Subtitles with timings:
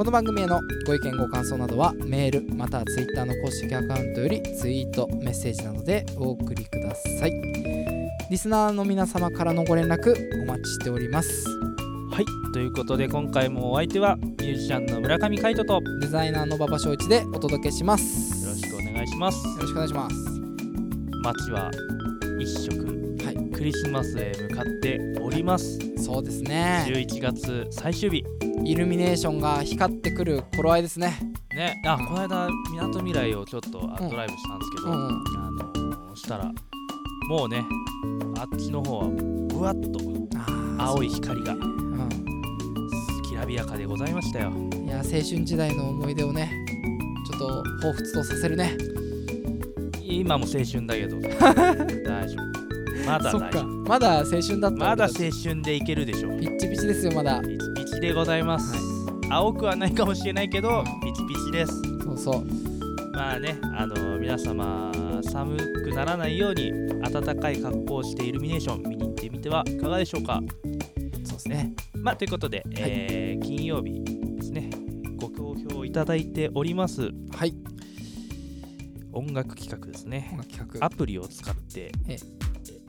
[0.00, 7.32] この番組へのご意見ご感想などはメールまたはツイッターの公式アカウントよりツイートメッセージなどでお送りください。
[8.30, 11.44] リスナーの皆様からのご連絡お待ちしております。
[12.10, 12.24] はい。
[12.54, 18.46] ということで今回もお相手はミュージシャンの村上海人とよデザイナーの馬場翔一でお届けします。
[18.48, 19.46] ろしくお願いします。
[19.46, 20.16] よろしくお願いします。
[21.22, 21.70] 街は
[22.38, 22.86] 一色
[23.22, 23.50] はい。
[23.50, 25.78] クリスマスへ向かっております。
[26.02, 26.86] そうですね。
[26.88, 28.24] 11月最終日
[28.64, 31.18] イルミネーションが光ってくる頃合いですね。
[31.54, 31.80] ね。
[31.86, 34.94] あこの間みなとみらいをちょっとドライブしたんですけど、うん。
[34.94, 36.52] うんあのーしたら
[37.28, 37.64] もうね
[38.38, 40.00] あっちの方はぶわっと
[40.78, 41.58] 青い光がう。
[43.28, 44.50] きらびやかでございましたよ。
[44.50, 46.50] ん、いや青春時代の思い出をね
[47.26, 48.76] ちょっと彷彿とさせるね。
[50.02, 51.20] 今も青春だけど
[52.04, 52.50] 大丈夫。
[53.06, 53.64] まだ大丈夫。
[53.88, 55.10] まだ青春だったまだ青
[55.42, 57.40] 春でいけるでしょピッチピチですよまだ。
[57.42, 57.49] ピ
[57.90, 58.74] チでございます、
[59.28, 61.72] 青くはないかもしれないけどピチピチです。
[62.04, 62.46] そうそう。
[63.12, 70.40] まあねあの皆様寒くならないように暖かい格好をしてイルミネーション見に行ってみてはいかがでしょうか。
[71.24, 71.74] そうですね。
[71.94, 74.70] まあということで、えー金曜日ですね。
[75.16, 77.10] ご好評いただいております。
[77.34, 77.54] はい。
[79.12, 80.38] 音楽企画ですね。
[80.80, 82.18] アプリを使ってええ。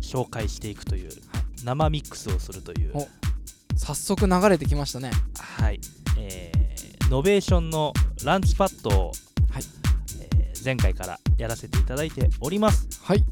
[0.00, 1.10] 紹介していくという
[1.64, 3.08] 生ミックスをするというお
[3.76, 5.10] 早速流れてきましたね。
[5.58, 5.80] はい、
[6.18, 6.64] えー
[7.10, 7.92] ノベーションの
[8.24, 9.12] ランチパッドを、
[9.50, 9.62] はい。
[10.20, 12.88] えー前回からやらせていただいております。
[13.02, 13.22] はい。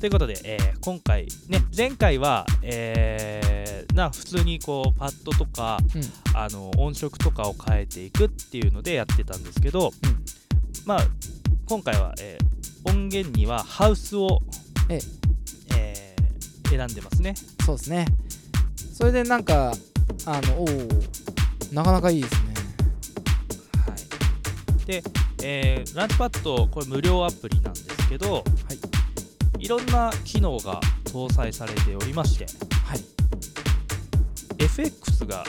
[0.00, 6.02] ということで、えー今回ね前回は、えーな普通にこうパッドとか、うん。
[6.36, 10.24] あの音色とかを変えていくっていうのでやってたんですけど、うん。
[10.84, 11.06] まあ
[11.66, 12.46] 今回は、えー
[12.88, 14.40] 音源にはハウスを、
[14.88, 14.98] え。
[15.76, 17.34] えー選んでますね。
[17.64, 18.06] そうですね
[18.96, 19.74] それでなんか
[20.24, 20.66] あのおお
[21.70, 22.54] なかなかいいですね。
[23.86, 23.94] は
[24.84, 25.02] い、で、
[25.42, 28.42] えーランチパッドこれ無料アプリなんですけど、
[29.58, 32.46] い、ろんな機能が搭載されておりまして
[32.86, 33.04] はい。
[34.58, 35.44] FX が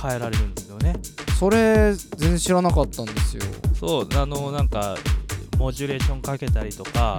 [0.00, 0.94] 変えられるんですよね。
[1.38, 3.42] それ全然知らなかったんですよ。
[3.78, 4.96] そうあのなんか
[5.58, 7.18] モジュレーションかけたりとか、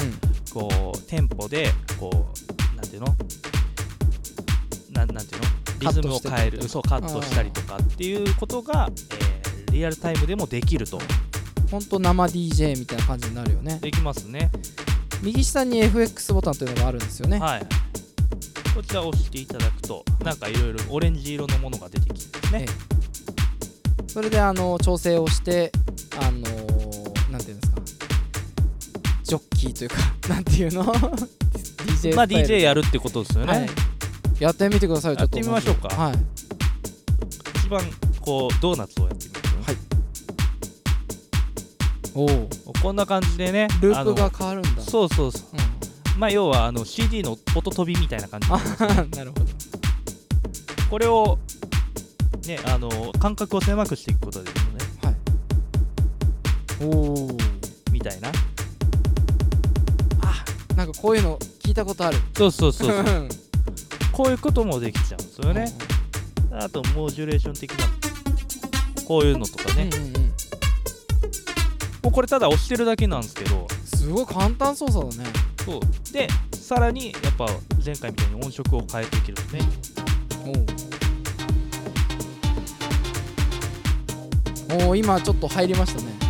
[0.49, 2.09] うこうテンポでこ
[2.73, 3.15] うなんていうの？
[4.91, 5.50] なんなんていうの？
[5.81, 10.97] リズムを変えるそうカットしたりとかっていうことが、えーリアルタイムでもできると。
[10.97, 10.99] ん
[11.71, 13.79] ほんと生 DJ みたいな感じになるよね。
[13.81, 14.51] できますね。
[15.23, 17.39] 右下に FX ボタンというのがあるんですよね。
[17.39, 17.65] はい。
[18.75, 22.65] こちらを押していただくとなんかいろいろオレンジ色のものが出てきますね。
[22.67, 25.71] えそれであの調整をして
[26.19, 27.81] あのーなんていうんですか。
[29.23, 29.95] ジョッキーというか
[30.27, 33.69] なんていうの？DJ まあ DJ やるってことですよね、はい、
[34.41, 35.37] やってみてくださいちょっと。
[35.37, 35.87] やってみましょうか。
[35.89, 36.15] はい。
[37.59, 37.79] 一番
[38.19, 39.71] こうドーナツをやってみます。
[39.71, 39.77] よ、
[42.15, 42.41] はい。
[42.65, 44.69] おおこんな感じでねループがあ変わるんだ。
[44.71, 45.41] のそうそうそう。
[46.15, 46.19] うん。
[46.19, 48.47] まあ要はあの CD の音飛びみたいな感じ。
[48.49, 48.57] あ
[49.15, 49.45] なるほど。
[50.89, 51.37] これを
[52.47, 54.71] ねあの間隔を狭くしていくことができるの
[55.11, 55.17] ね
[56.81, 56.85] お
[57.25, 57.37] お
[57.91, 58.29] みたいな。
[60.21, 60.43] あ
[60.75, 62.17] なんかこういうの聞いたことある。
[62.35, 62.97] そうそうそうそう。
[62.97, 63.29] う ん
[64.11, 65.71] こういうこともできちゃうんですよね。
[66.51, 67.85] あとモジュレーション的な
[69.05, 70.13] こういうのとかね、うんうんうん。
[70.13, 73.67] もうこれただ押してるだけなんですけど。
[74.01, 75.29] すごい簡単操作だね。
[75.63, 75.79] そう。
[76.11, 77.45] でさらにやっぱ
[77.85, 79.59] 前回みたいに音色を変えていけるとね。
[84.85, 86.20] おお今ちょっと入りましたね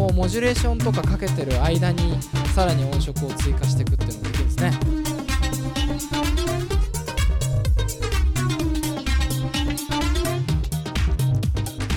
[0.00, 2.18] こうモジュレーションとかかけてる間に
[2.54, 4.72] さらに音色を追加していくっていうのもできるんですね。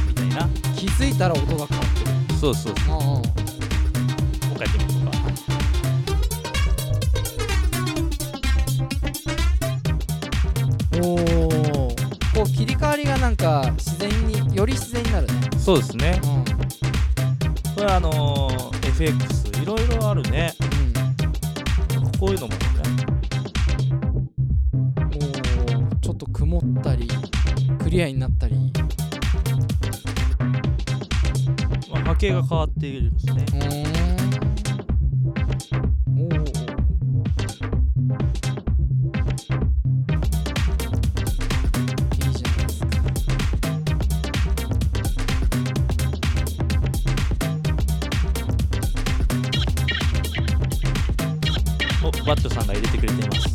[0.09, 0.49] みたいな。
[0.75, 1.77] 気づいたら音が変わって
[2.33, 2.37] る。
[2.37, 3.01] そうそうそう。
[3.01, 3.25] もう
[4.51, 5.31] 一回やってみましょう
[10.99, 11.07] か。
[11.07, 11.95] おおこ
[12.35, 15.33] こう切り替わりがなんか自然により自然になるね。
[15.57, 16.19] そうですね。
[16.25, 16.32] うん
[17.95, 20.51] あのー FX いろいろあるね。
[22.19, 22.59] こういうのもね
[24.73, 27.07] うん、おーちょっと曇ったり
[27.77, 28.55] クリアになったり。
[31.91, 33.45] まあ、波形が変わっていますね
[53.03, 53.53] くれています。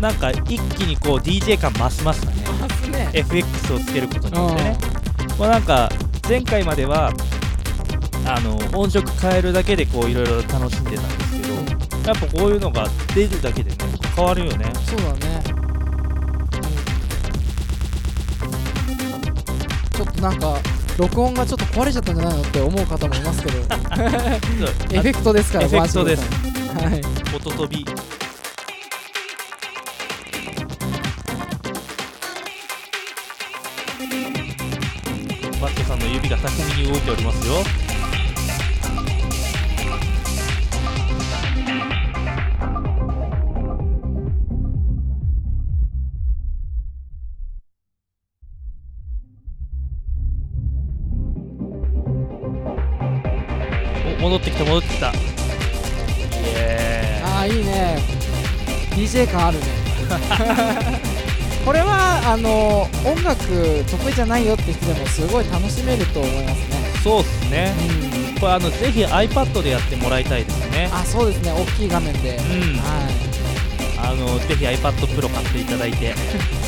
[0.00, 2.42] なんか一気にこう DJ 感増しましたね。
[2.60, 3.10] ますね。
[3.12, 4.78] FX をつけることによってね。
[5.38, 5.88] まあなんか
[6.28, 7.12] 前回までは
[8.26, 11.54] あの音色変えるだけでこういろいろ楽しんでたんですけど
[12.06, 13.76] やっぱこういうのが出るだけでね
[14.16, 14.72] 変わるよね。
[14.84, 15.51] そうだね、
[20.02, 20.58] ちょっとなんか
[20.98, 23.58] 録音がちょっと壊れちゃったんじゃないのって思う方もいますけど。
[24.90, 26.22] エフェクトですからエフェクトです。
[26.74, 27.02] はい。
[27.36, 27.84] 音飛び。
[35.60, 37.62] バットさんの指が巧みに動いておりますよ
[56.54, 57.98] エーイああいいね。
[58.90, 59.64] DJ 感あるね。
[61.64, 66.82] これはあの音楽得意じゃないよって人でもすごい楽しめると思いますね。
[67.02, 67.72] そうっすね。
[68.34, 68.40] うん。
[68.40, 70.90] これあのぜひ iPad でやってもらいたいですね。
[70.92, 71.52] あそうですね。
[71.52, 72.78] 大きい画面で、うん。
[72.78, 73.08] は
[74.04, 76.06] あのぜひ iPad Pro 買っていただいて。
[76.06, 76.08] い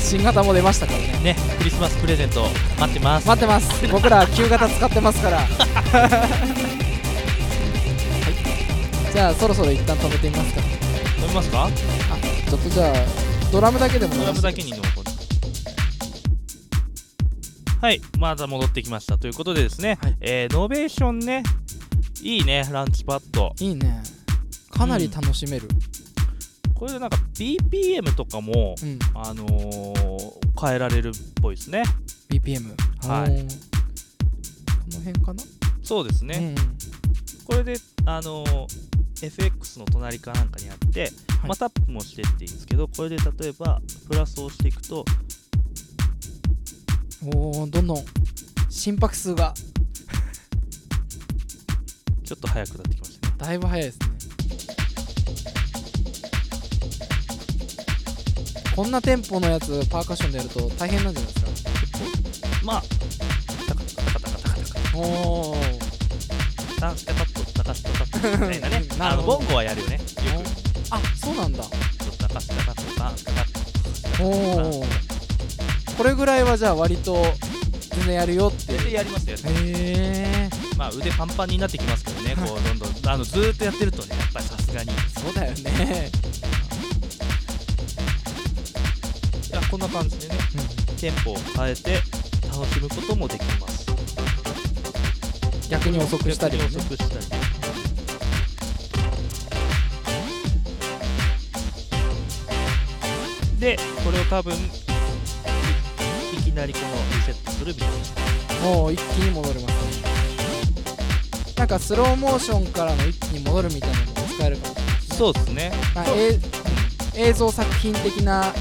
[0.00, 1.34] 新型も出ましたからね。
[1.34, 2.46] ねクリスマスプレゼント
[2.78, 3.26] 待ってます。
[3.26, 3.88] 待ってます。
[3.88, 5.38] 僕ら旧型使ってますから。
[5.38, 5.44] は
[6.70, 6.73] い
[9.14, 10.60] じゃあそろそろ一旦止めてみますか。
[11.22, 11.66] 飲みますか？
[11.66, 12.94] あちょっとじゃあ
[13.52, 14.14] ドラムだけでも。
[14.16, 15.10] ドラムだけにに残る
[17.80, 19.16] はいまだ戻ってきました。
[19.16, 20.16] ということでですね、はい。
[20.20, 21.44] えーノベーションね。
[22.22, 23.52] いいねランチパッド。
[23.60, 24.02] いいね。
[24.70, 25.68] かなり楽しめる。
[26.74, 31.84] これでなんか BPM とかもうん、あのー変えられるっぽいですね。
[32.30, 32.74] BPM
[33.06, 33.46] はい。
[33.46, 33.46] こ
[34.92, 35.44] の辺かな？
[35.84, 37.44] そうですね、うん。
[37.44, 37.76] これで
[38.06, 41.12] あのー FX の隣かなんかにあって、はい。
[41.48, 45.04] まあ、タップもしてっていいんですけどこれで例えばプラスを押していくと
[47.34, 48.04] おおどんどん
[48.68, 49.54] 心拍数が。
[52.24, 53.34] ちょっと速くなってきましたね。
[53.38, 54.06] だいぶ早いですね。
[58.74, 61.44] こんなテンポのやつパーカッションでやると大変なんじゃないです
[62.42, 62.48] か？
[62.64, 62.82] まあ
[63.68, 65.00] タカタカタカタカタカお
[65.52, 65.56] お
[66.80, 69.96] タカタットタカスタタみたいなねあのボンゴはやるよね。
[69.96, 70.00] よ
[70.90, 71.64] あそうなんだ。
[71.64, 71.70] く。
[72.18, 74.84] タカスカタタタットおお
[75.96, 77.16] これぐらいはじゃあ割と
[77.90, 78.72] 全然やるよって。
[78.72, 84.92] 全然やりますよへえまあ腕パンパンになってきますけどね こうどんどんあのずーっとやってるとねやっぱりさすがに。
[84.92, 86.10] いそうだよね、
[89.54, 90.34] やこんな感じでね
[91.00, 92.00] テンポを変えて
[92.50, 93.83] 楽しむこともできます
[95.70, 96.68] 逆に遅くしたりもね。
[96.76, 97.26] 遅くしたり
[103.58, 104.56] でこれを多分い
[106.34, 108.66] いきなりこのリセットするみたいな。
[108.66, 110.04] もう一気に戻りますね。
[111.56, 114.94] なんかスローモーションからの一気に戻るみたいなのも使えるかもしれない。
[115.16, 115.72] そうですね。
[117.16, 118.52] 映像作品的な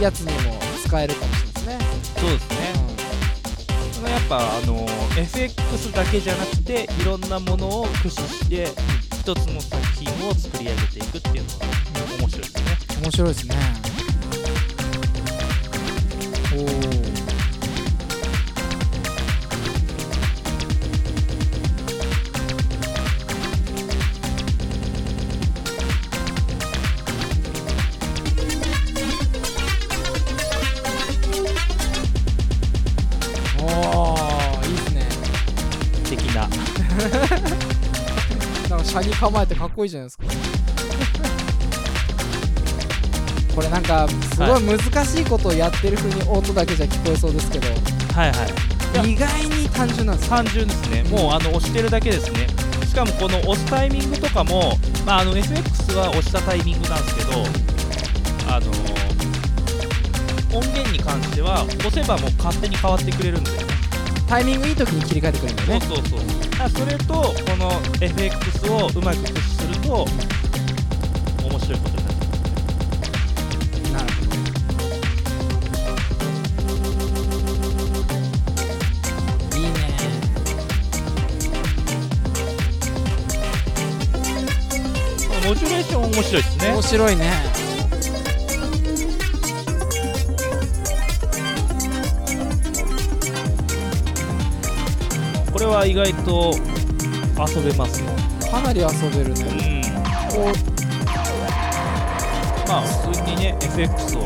[0.00, 1.78] やつにも使えるかもしれないですね、
[2.18, 2.81] そうですね
[4.02, 4.84] そのやっぱあの
[5.16, 8.66] FX だけじゃなくていろんなものを駆使して
[9.12, 11.66] 一つの作品を作り上げていくっていうのは
[12.18, 12.62] 面白いですね。
[12.96, 13.54] うん、面白いですね。
[16.52, 17.01] おおお
[39.22, 40.24] 構えてかっこいいじゃないですか。
[43.54, 48.96] これなんかすごい難しいことをやってる風に音だけじゃ聞こえそうですけど、はいはい。
[48.96, 49.04] や。
[49.04, 50.36] 意外に単純なんですよ。
[50.36, 51.04] 単純ですね。
[51.04, 52.48] もうあの押してるだけですね。
[52.84, 54.76] しかもこの押すタイミングとかも、
[55.06, 57.30] まあ、あの FX は押したタイミングなんですけど
[58.48, 58.66] あの
[60.52, 63.68] 音源に関しては押せばもう勝手に変わってくれるんですよ。
[64.26, 65.86] タイミングいい時に切り替えてくれるんだよね。
[65.86, 70.06] そうそうそうだからそれとこの FX をうまく駆使すると
[71.42, 72.46] 面白いことになってます
[73.92, 74.36] なるほど。
[79.56, 79.74] いいね。
[85.44, 86.68] モジュレーション面白いですね。
[86.70, 87.71] 面白いね
[95.62, 96.52] れは意外と
[97.38, 98.10] 遊べますよ
[98.50, 99.82] かなり遊べるうねん。
[100.30, 100.52] こう
[102.68, 104.22] まあ普通にね FX を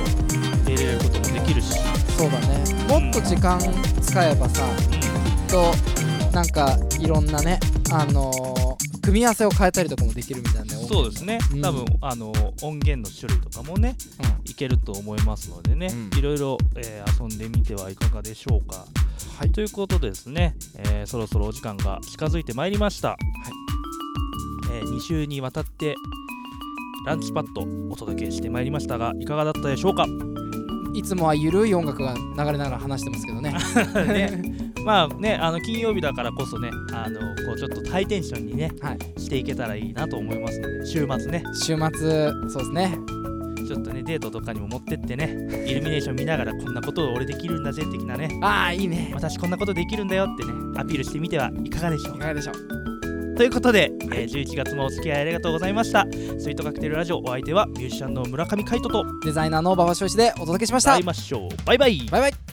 [0.67, 1.79] 入れることもできるし、
[2.17, 2.65] そうだね。
[2.89, 3.59] もっと時間
[4.01, 5.01] 使えばさきっ
[5.51, 5.73] と
[6.33, 7.61] なんかいろんなね
[7.93, 8.66] あのー
[9.07, 10.85] 組み合わせを変えたりとかもできるみたいなね。
[10.89, 11.63] そうですね、うん。
[11.63, 12.33] 多分あの
[12.63, 13.97] 音源の種類とかもね
[14.45, 16.19] いけると思いますのでね、うん。
[16.19, 18.85] いろいろ、えー遊んでみてはいかがでしょうか。
[19.39, 19.53] はい。
[19.53, 23.17] ということでですね、えーそろそろお時間が近づいてまいりました、
[24.73, 25.95] え2週にわたって
[27.07, 30.07] ランチパッドお届けしてまいりましたがいかがだったでしょうか？
[30.95, 33.55] いつもはゆるい音楽が流れながら話してますけどね。
[33.95, 34.56] ね
[34.87, 39.21] まあねあの金曜日だからこそねあのこうちょっとハイテンションにね、はい。
[39.21, 41.43] していけたらいいなと思いますので週末ね。
[41.53, 42.97] 週末そうですね。
[43.67, 45.35] ちょっとねデートとかにも持ってってね
[45.67, 48.29] イルミネーション見ながらこんなことを俺できるんだぜ的なね。
[48.41, 49.11] ああいいね。
[49.13, 53.37] 私こんなことできるんだよってねアピールしてみてはいかがでしょういかがでしょう。
[53.37, 56.07] ということで、えー11月もお付き合いありがとうございました。
[56.39, 60.93] スイートカクテルラジオお相手はミュージシャンの村上海人とデザイナーの馬場翔一でお届けしました。
[60.93, 61.67] 会いましょう。
[61.67, 62.07] バイバイ。
[62.11, 62.46] バイバイ